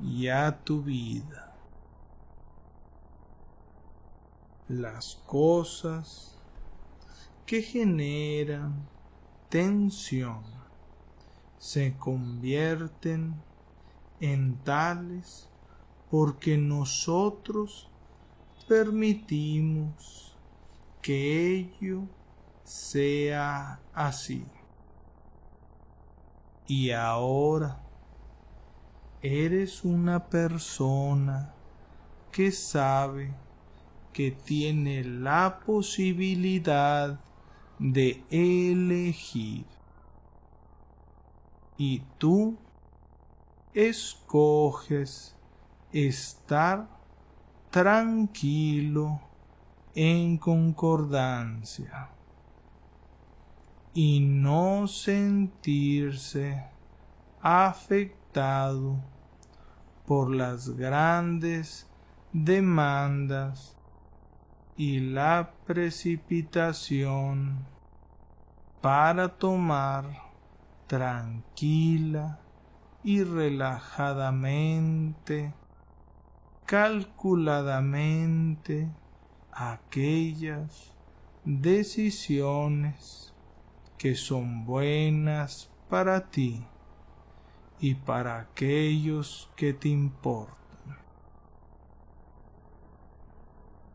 y 0.00 0.28
a 0.28 0.56
tu 0.62 0.82
vida. 0.82 1.47
Las 4.68 5.14
cosas 5.26 6.38
que 7.46 7.62
generan 7.62 8.86
tensión 9.48 10.42
se 11.56 11.96
convierten 11.96 13.34
en 14.20 14.56
tales 14.64 15.48
porque 16.10 16.58
nosotros 16.58 17.88
permitimos 18.68 20.36
que 21.00 21.56
ello 21.56 22.02
sea 22.62 23.80
así. 23.94 24.44
Y 26.66 26.90
ahora 26.90 27.80
eres 29.22 29.82
una 29.82 30.28
persona 30.28 31.54
que 32.30 32.52
sabe 32.52 33.47
que 34.18 34.32
tiene 34.32 35.04
la 35.04 35.60
posibilidad 35.64 37.20
de 37.78 38.24
elegir. 38.30 39.64
Y 41.76 42.02
tú 42.18 42.58
escoges 43.72 45.36
estar 45.92 46.88
tranquilo 47.70 49.20
en 49.94 50.36
concordancia 50.36 52.10
y 53.94 54.18
no 54.18 54.88
sentirse 54.88 56.64
afectado 57.40 58.96
por 60.04 60.34
las 60.34 60.70
grandes 60.70 61.86
demandas 62.32 63.77
y 64.78 65.00
la 65.00 65.52
precipitación 65.66 67.66
para 68.80 69.36
tomar 69.36 70.06
tranquila 70.86 72.38
y 73.02 73.24
relajadamente, 73.24 75.52
calculadamente, 76.64 78.88
aquellas 79.50 80.94
decisiones 81.44 83.34
que 83.98 84.14
son 84.14 84.64
buenas 84.64 85.72
para 85.88 86.30
ti 86.30 86.64
y 87.80 87.96
para 87.96 88.38
aquellos 88.38 89.50
que 89.56 89.72
te 89.72 89.88
importan. 89.88 90.57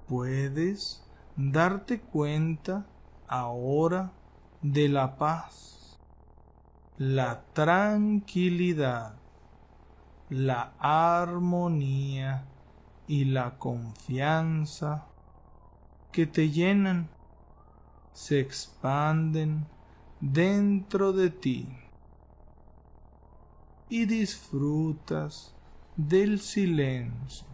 Puedes 0.07 1.03
darte 1.35 1.99
cuenta 1.99 2.85
ahora 3.27 4.11
de 4.61 4.89
la 4.89 5.17
paz, 5.17 5.99
la 6.97 7.43
tranquilidad, 7.53 9.15
la 10.29 10.73
armonía 10.79 12.45
y 13.07 13.25
la 13.25 13.57
confianza 13.57 15.05
que 16.11 16.27
te 16.27 16.49
llenan 16.49 17.09
se 18.13 18.39
expanden 18.39 19.65
dentro 20.21 21.11
de 21.11 21.29
ti 21.29 21.67
y 23.89 24.05
disfrutas 24.05 25.53
del 25.97 26.39
silencio, 26.39 27.47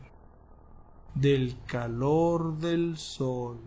del 1.16 1.56
calor 1.66 2.58
del 2.58 2.98
sol, 2.98 3.60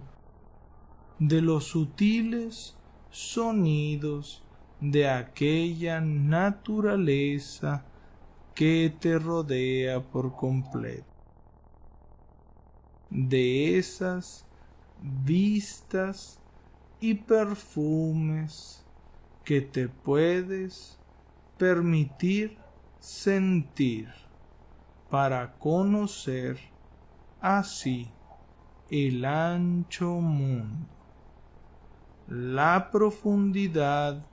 de 1.18 1.42
los 1.42 1.64
sutiles 1.64 2.76
sonidos 3.10 4.42
de 4.80 5.08
aquella 5.08 6.00
naturaleza 6.00 7.84
que 8.54 8.94
te 8.98 9.18
rodea 9.18 10.02
por 10.02 10.34
completo, 10.34 11.06
de 13.10 13.78
esas 13.78 14.44
vistas 15.24 16.40
y 17.00 17.14
perfumes 17.14 18.84
que 19.44 19.60
te 19.60 19.88
puedes 19.88 20.98
permitir 21.58 22.56
sentir 23.00 24.08
para 25.10 25.52
conocer 25.58 26.71
así 27.42 28.08
el 28.88 29.24
ancho 29.24 30.20
mundo, 30.20 30.86
la 32.28 32.88
profundidad 32.92 34.24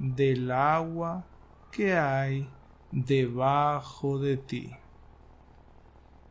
del 0.00 0.50
agua 0.50 1.24
que 1.70 1.96
hay 1.96 2.50
debajo 2.90 4.18
de 4.18 4.36
ti, 4.36 4.72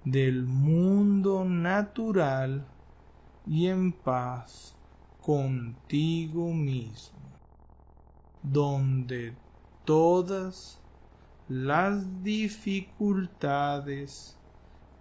del 0.04 0.44
mundo 0.44 1.46
natural 1.46 2.68
y 3.48 3.68
en 3.68 3.94
paz 3.94 4.76
contigo 5.22 6.52
mismo, 6.52 7.18
donde 8.44 9.38
todas 9.86 10.82
las 11.48 12.24
dificultades 12.24 14.38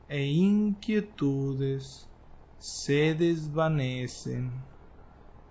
e 0.09 0.27
inquietudes 0.27 2.09
se 2.59 3.15
desvanecen, 3.15 4.51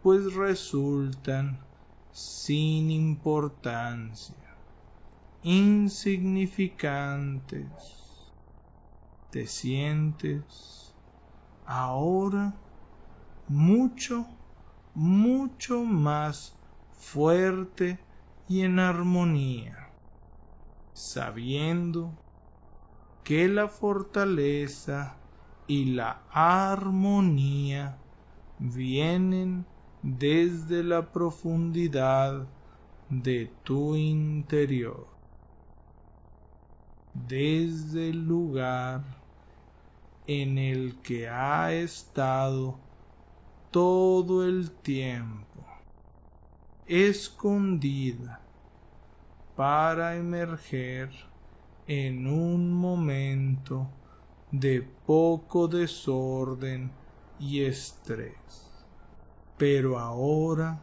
pues 0.02 0.34
resultan 0.34 1.60
sin 2.12 2.92
importancia, 2.92 4.36
insignificantes. 5.42 7.68
Te 9.32 9.48
sientes 9.48 10.94
ahora 11.66 12.54
mucho, 13.48 14.28
mucho 14.94 15.84
más 15.84 16.56
fuerte 16.92 18.00
y 18.48 18.62
en 18.62 18.80
armonía, 18.80 19.90
sabiendo 20.94 22.14
que 23.24 23.48
la 23.48 23.68
fortaleza 23.70 25.16
y 25.68 25.86
la 25.86 26.24
armonía 26.32 27.98
vienen 28.60 29.66
desde 30.02 30.84
la 30.84 31.12
profundidad 31.12 32.46
de 33.10 33.50
tu 33.64 33.96
interior, 33.96 35.08
desde 37.14 38.10
el 38.10 38.26
lugar 38.26 39.04
en 40.28 40.58
el 40.58 41.02
que 41.02 41.30
ha 41.30 41.72
estado 41.72 42.78
todo 43.72 44.46
el 44.46 44.72
tiempo, 44.72 45.66
escondida 46.88 48.42
para 49.56 50.16
emerger 50.18 51.33
en 51.88 52.28
un 52.28 52.72
momento 52.72 53.90
de 54.52 54.82
poco 55.06 55.68
desorden 55.68 56.92
y 57.40 57.64
estrés, 57.64 58.86
pero 59.58 60.00
ahora 60.00 60.82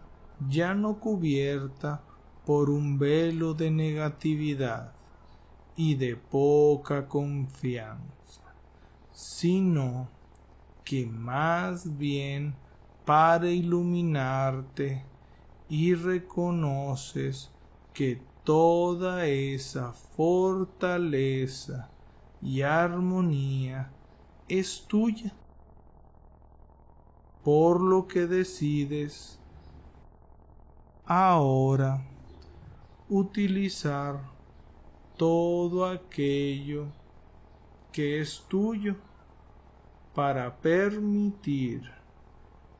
ya 0.49 0.75
no 0.75 0.99
cubierta 1.01 2.03
por 2.45 2.69
un 2.71 2.99
velo 2.99 3.55
de 3.55 3.71
negatividad 3.71 4.93
y 5.77 5.95
de 5.95 6.17
poca 6.17 7.07
confianza, 7.09 8.55
sino 9.13 10.09
que 10.85 11.07
más 11.07 11.97
bien 11.97 12.55
para 13.05 13.49
iluminarte 13.49 15.05
y 15.69 15.95
reconoces 15.95 17.51
que 17.95 18.21
toda 18.44 19.26
esa 19.26 19.92
fortaleza 19.92 21.90
y 22.42 22.62
armonía 22.62 23.90
es 24.48 24.85
tuya, 24.87 25.33
por 27.44 27.81
lo 27.81 28.07
que 28.07 28.26
decides 28.26 29.38
ahora 31.07 32.03
utilizar 33.09 34.20
todo 35.16 35.85
aquello 35.85 36.87
que 37.92 38.20
es 38.20 38.44
tuyo 38.48 38.96
para 40.14 40.57
permitir 40.61 41.90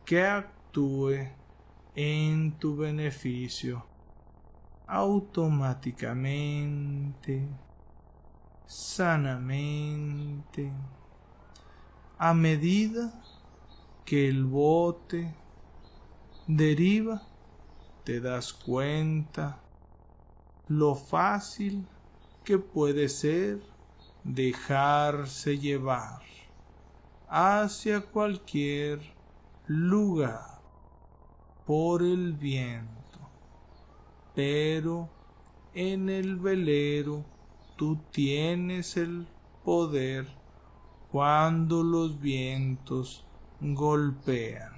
que 0.05 0.25
actúe 0.25 1.29
en 1.94 2.53
tu 2.59 2.77
beneficio 2.77 3.89
automáticamente, 4.90 7.48
sanamente, 8.66 10.70
a 12.18 12.35
medida 12.35 13.22
que 14.05 14.29
el 14.29 14.44
bote 14.44 15.33
deriva, 16.48 17.22
te 18.03 18.20
das 18.20 18.53
cuenta 18.53 19.61
lo 20.66 20.96
fácil 20.96 21.87
que 22.42 22.59
puede 22.59 23.09
ser 23.09 23.62
dejarse 24.24 25.57
llevar 25.57 26.20
hacia 27.29 28.00
cualquier 28.00 28.98
lugar 29.68 30.61
por 31.64 32.03
el 32.03 32.33
viento, 32.33 33.00
pero 34.40 35.11
en 35.74 36.09
el 36.09 36.37
velero 36.37 37.26
tú 37.76 37.98
tienes 38.11 38.96
el 38.96 39.26
poder 39.62 40.26
cuando 41.12 41.83
los 41.83 42.18
vientos 42.18 43.26
golpean 43.61 44.72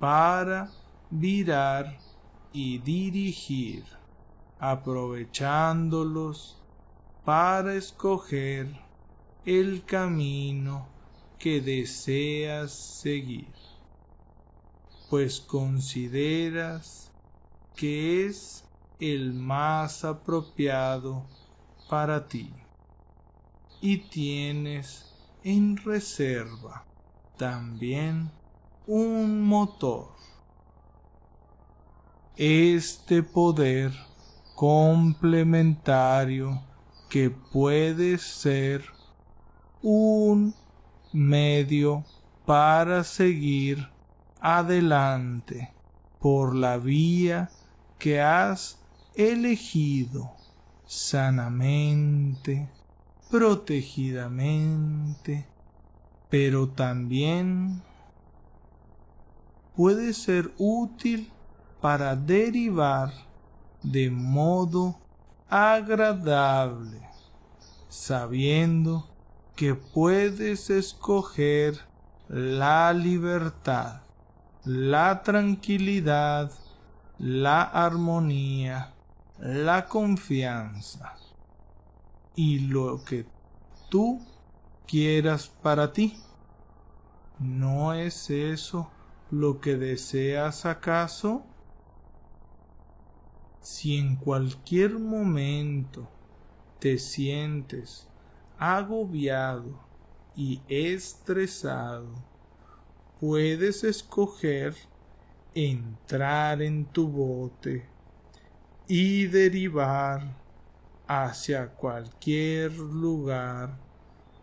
para 0.00 0.68
virar 1.10 1.96
y 2.52 2.78
dirigir, 2.78 3.84
aprovechándolos 4.58 6.60
para 7.24 7.76
escoger 7.76 8.66
el 9.46 9.84
camino 9.84 10.88
que 11.38 11.60
deseas 11.60 12.72
seguir. 12.72 13.54
Pues 15.08 15.40
consideras 15.40 17.09
que 17.80 18.26
es 18.26 18.62
el 18.98 19.32
más 19.32 20.04
apropiado 20.04 21.24
para 21.88 22.28
ti 22.28 22.52
y 23.80 23.96
tienes 23.96 25.14
en 25.44 25.78
reserva 25.78 26.84
también 27.38 28.30
un 28.86 29.40
motor. 29.40 30.10
Este 32.36 33.22
poder 33.22 33.92
complementario 34.54 36.60
que 37.08 37.30
puede 37.30 38.18
ser 38.18 38.84
un 39.80 40.54
medio 41.14 42.04
para 42.44 43.04
seguir 43.04 43.88
adelante 44.38 45.72
por 46.18 46.54
la 46.54 46.76
vía 46.76 47.48
que 48.00 48.20
has 48.20 48.80
elegido 49.14 50.28
sanamente, 50.86 52.68
protegidamente, 53.30 55.46
pero 56.28 56.68
también 56.68 57.80
puede 59.76 60.12
ser 60.14 60.50
útil 60.58 61.30
para 61.80 62.16
derivar 62.16 63.12
de 63.82 64.10
modo 64.10 64.98
agradable, 65.48 67.00
sabiendo 67.88 69.08
que 69.54 69.74
puedes 69.74 70.70
escoger 70.70 71.78
la 72.28 72.92
libertad, 72.92 74.00
la 74.64 75.22
tranquilidad, 75.22 76.50
la 77.20 77.64
armonía, 77.64 78.94
la 79.38 79.84
confianza 79.84 81.16
y 82.34 82.60
lo 82.60 83.04
que 83.04 83.26
tú 83.90 84.22
quieras 84.86 85.48
para 85.62 85.92
ti. 85.92 86.16
¿No 87.38 87.92
es 87.92 88.30
eso 88.30 88.90
lo 89.30 89.60
que 89.60 89.76
deseas 89.76 90.64
acaso? 90.64 91.44
Si 93.60 93.98
en 93.98 94.16
cualquier 94.16 94.98
momento 94.98 96.08
te 96.78 96.96
sientes 96.96 98.08
agobiado 98.58 99.78
y 100.34 100.62
estresado, 100.68 102.14
puedes 103.20 103.84
escoger 103.84 104.74
entrar 105.54 106.62
en 106.62 106.84
tu 106.84 107.08
bote 107.08 107.86
y 108.86 109.26
derivar 109.26 110.36
hacia 111.06 111.68
cualquier 111.68 112.72
lugar 112.72 113.78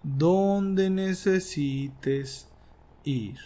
donde 0.03 0.89
necesites 0.89 2.49
ir, 3.03 3.37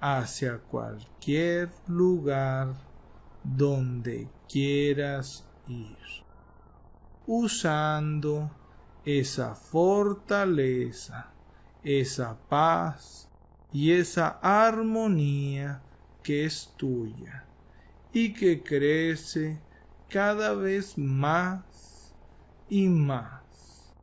hacia 0.00 0.58
cualquier 0.58 1.70
lugar 1.86 2.74
donde 3.42 4.28
quieras 4.48 5.46
ir, 5.66 5.96
usando 7.26 8.50
esa 9.04 9.54
fortaleza, 9.54 11.30
esa 11.82 12.38
paz 12.48 13.28
y 13.72 13.92
esa 13.92 14.38
armonía 14.42 15.82
que 16.22 16.44
es 16.44 16.74
tuya 16.76 17.44
y 18.12 18.32
que 18.32 18.62
crece 18.62 19.60
cada 20.08 20.54
vez 20.54 20.98
más 20.98 22.14
y 22.68 22.88
más 22.88 23.94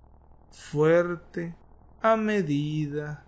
fuerte 0.49 1.55
a 2.01 2.15
medida 2.15 3.24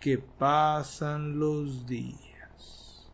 que 0.00 0.18
pasan 0.18 1.38
los 1.38 1.86
días. 1.86 3.10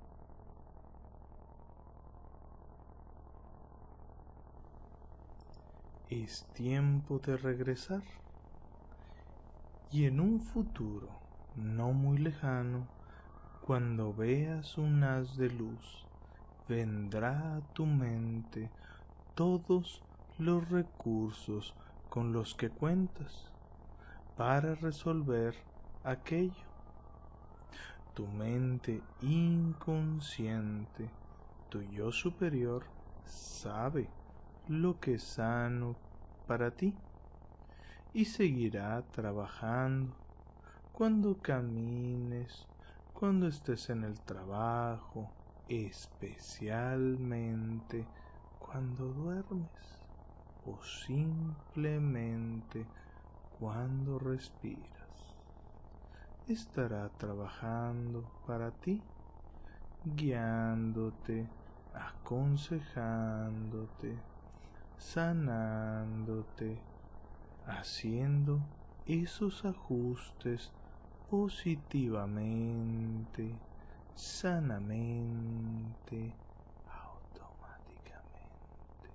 Es 6.09 6.45
tiempo 6.55 7.21
de 7.21 7.37
regresar 7.37 8.03
y 9.93 10.07
en 10.07 10.21
un 10.21 10.41
futuro 10.41 11.09
no 11.55 11.93
muy 11.93 12.19
lejano, 12.19 12.87
cuando 13.71 14.13
veas 14.13 14.79
un 14.79 15.05
haz 15.05 15.37
de 15.37 15.49
luz, 15.49 16.05
vendrá 16.69 17.55
a 17.55 17.61
tu 17.73 17.87
mente 17.87 18.69
todos 19.37 20.03
los 20.39 20.69
recursos 20.71 21.73
con 22.09 22.33
los 22.33 22.57
que 22.57 22.69
cuentas 22.69 23.49
para 24.37 24.75
resolver 24.75 25.55
aquello. 26.03 26.67
Tu 28.15 28.27
mente 28.27 29.01
inconsciente, 29.23 31.09
tu 31.69 31.81
yo 31.93 32.11
superior, 32.11 32.83
sabe 33.25 34.11
lo 34.67 34.99
que 34.99 35.15
es 35.15 35.23
sano 35.23 35.95
para 36.49 36.73
ti 36.73 36.93
y 38.13 38.25
seguirá 38.25 39.01
trabajando 39.13 40.13
cuando 40.93 41.39
camines, 41.39 42.67
cuando 43.21 43.47
estés 43.49 43.91
en 43.91 44.05
el 44.05 44.19
trabajo, 44.23 45.31
especialmente 45.69 48.07
cuando 48.59 49.13
duermes 49.13 50.01
o 50.65 50.83
simplemente 50.83 52.87
cuando 53.59 54.19
respiras. 54.19 55.37
Estará 56.49 57.11
trabajando 57.19 58.25
para 58.47 58.71
ti, 58.71 59.03
guiándote, 60.17 61.47
aconsejándote, 61.93 64.19
sanándote, 64.97 66.81
haciendo 67.67 68.61
esos 69.05 69.67
ajustes 69.67 70.73
positivamente, 71.31 73.55
sanamente, 74.17 76.35
automáticamente. 76.89 79.11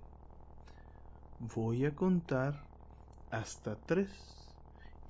Voy 1.54 1.84
a 1.84 1.94
contar 1.94 2.64
hasta 3.30 3.76
tres 3.76 4.08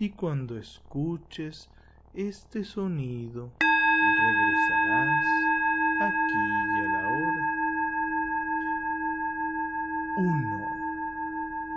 y 0.00 0.10
cuando 0.10 0.58
escuches 0.58 1.70
este 2.12 2.64
sonido 2.64 3.52
regresarás 3.60 5.24
aquí 6.00 6.74
y 6.74 6.80
a 6.80 6.88
la 6.92 7.08
hora. 7.08 7.44
Uno. 10.18 10.66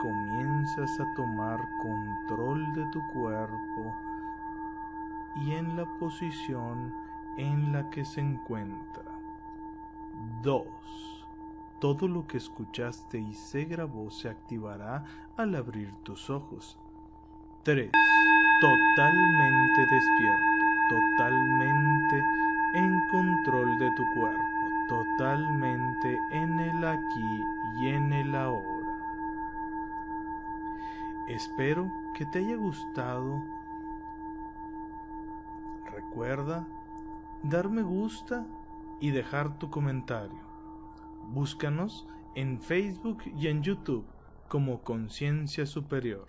Comienzas 0.01 0.99
a 1.01 1.13
tomar 1.13 1.59
control 1.82 2.73
de 2.73 2.86
tu 2.88 3.05
cuerpo 3.11 4.09
y 5.36 5.51
en 5.51 5.75
la 5.75 5.86
posición 5.99 6.93
en 7.38 7.71
la 7.73 7.89
que 7.89 8.05
se 8.05 8.21
encuentra. 8.21 9.03
2. 10.41 10.65
Todo 11.80 12.07
lo 12.07 12.27
que 12.27 12.38
escuchaste 12.38 13.19
y 13.19 13.34
se 13.34 13.65
grabó 13.65 14.09
se 14.11 14.30
activará 14.30 15.05
al 15.38 15.55
abrir 15.55 15.93
tus 16.03 16.30
ojos. 16.30 16.77
3 17.63 17.91
totalmente 18.59 19.86
despierto, 19.89 20.65
totalmente 20.89 22.23
en 22.73 23.07
control 23.07 23.80
de 23.80 23.91
tu 23.91 24.03
cuerpo, 24.13 24.39
totalmente 24.88 26.19
en 26.32 26.59
el 26.59 26.86
aquí 26.86 27.43
y 27.77 27.88
en 27.88 28.11
el 28.11 28.36
ahora. 28.36 28.65
Espero 31.27 31.89
que 32.13 32.25
te 32.25 32.39
haya 32.39 32.55
gustado. 32.55 33.41
Recuerda 36.20 36.67
dar 37.43 37.70
me 37.70 37.82
gusta 37.82 38.45
y 38.99 39.11
dejar 39.11 39.57
tu 39.57 39.70
comentario. 39.70 40.41
Búscanos 41.30 42.05
en 42.36 42.59
Facebook 42.59 43.20
y 43.38 43.47
en 43.47 43.63
YouTube 43.63 44.05
como 44.49 44.82
Conciencia 44.82 45.65
Superior. 45.65 46.28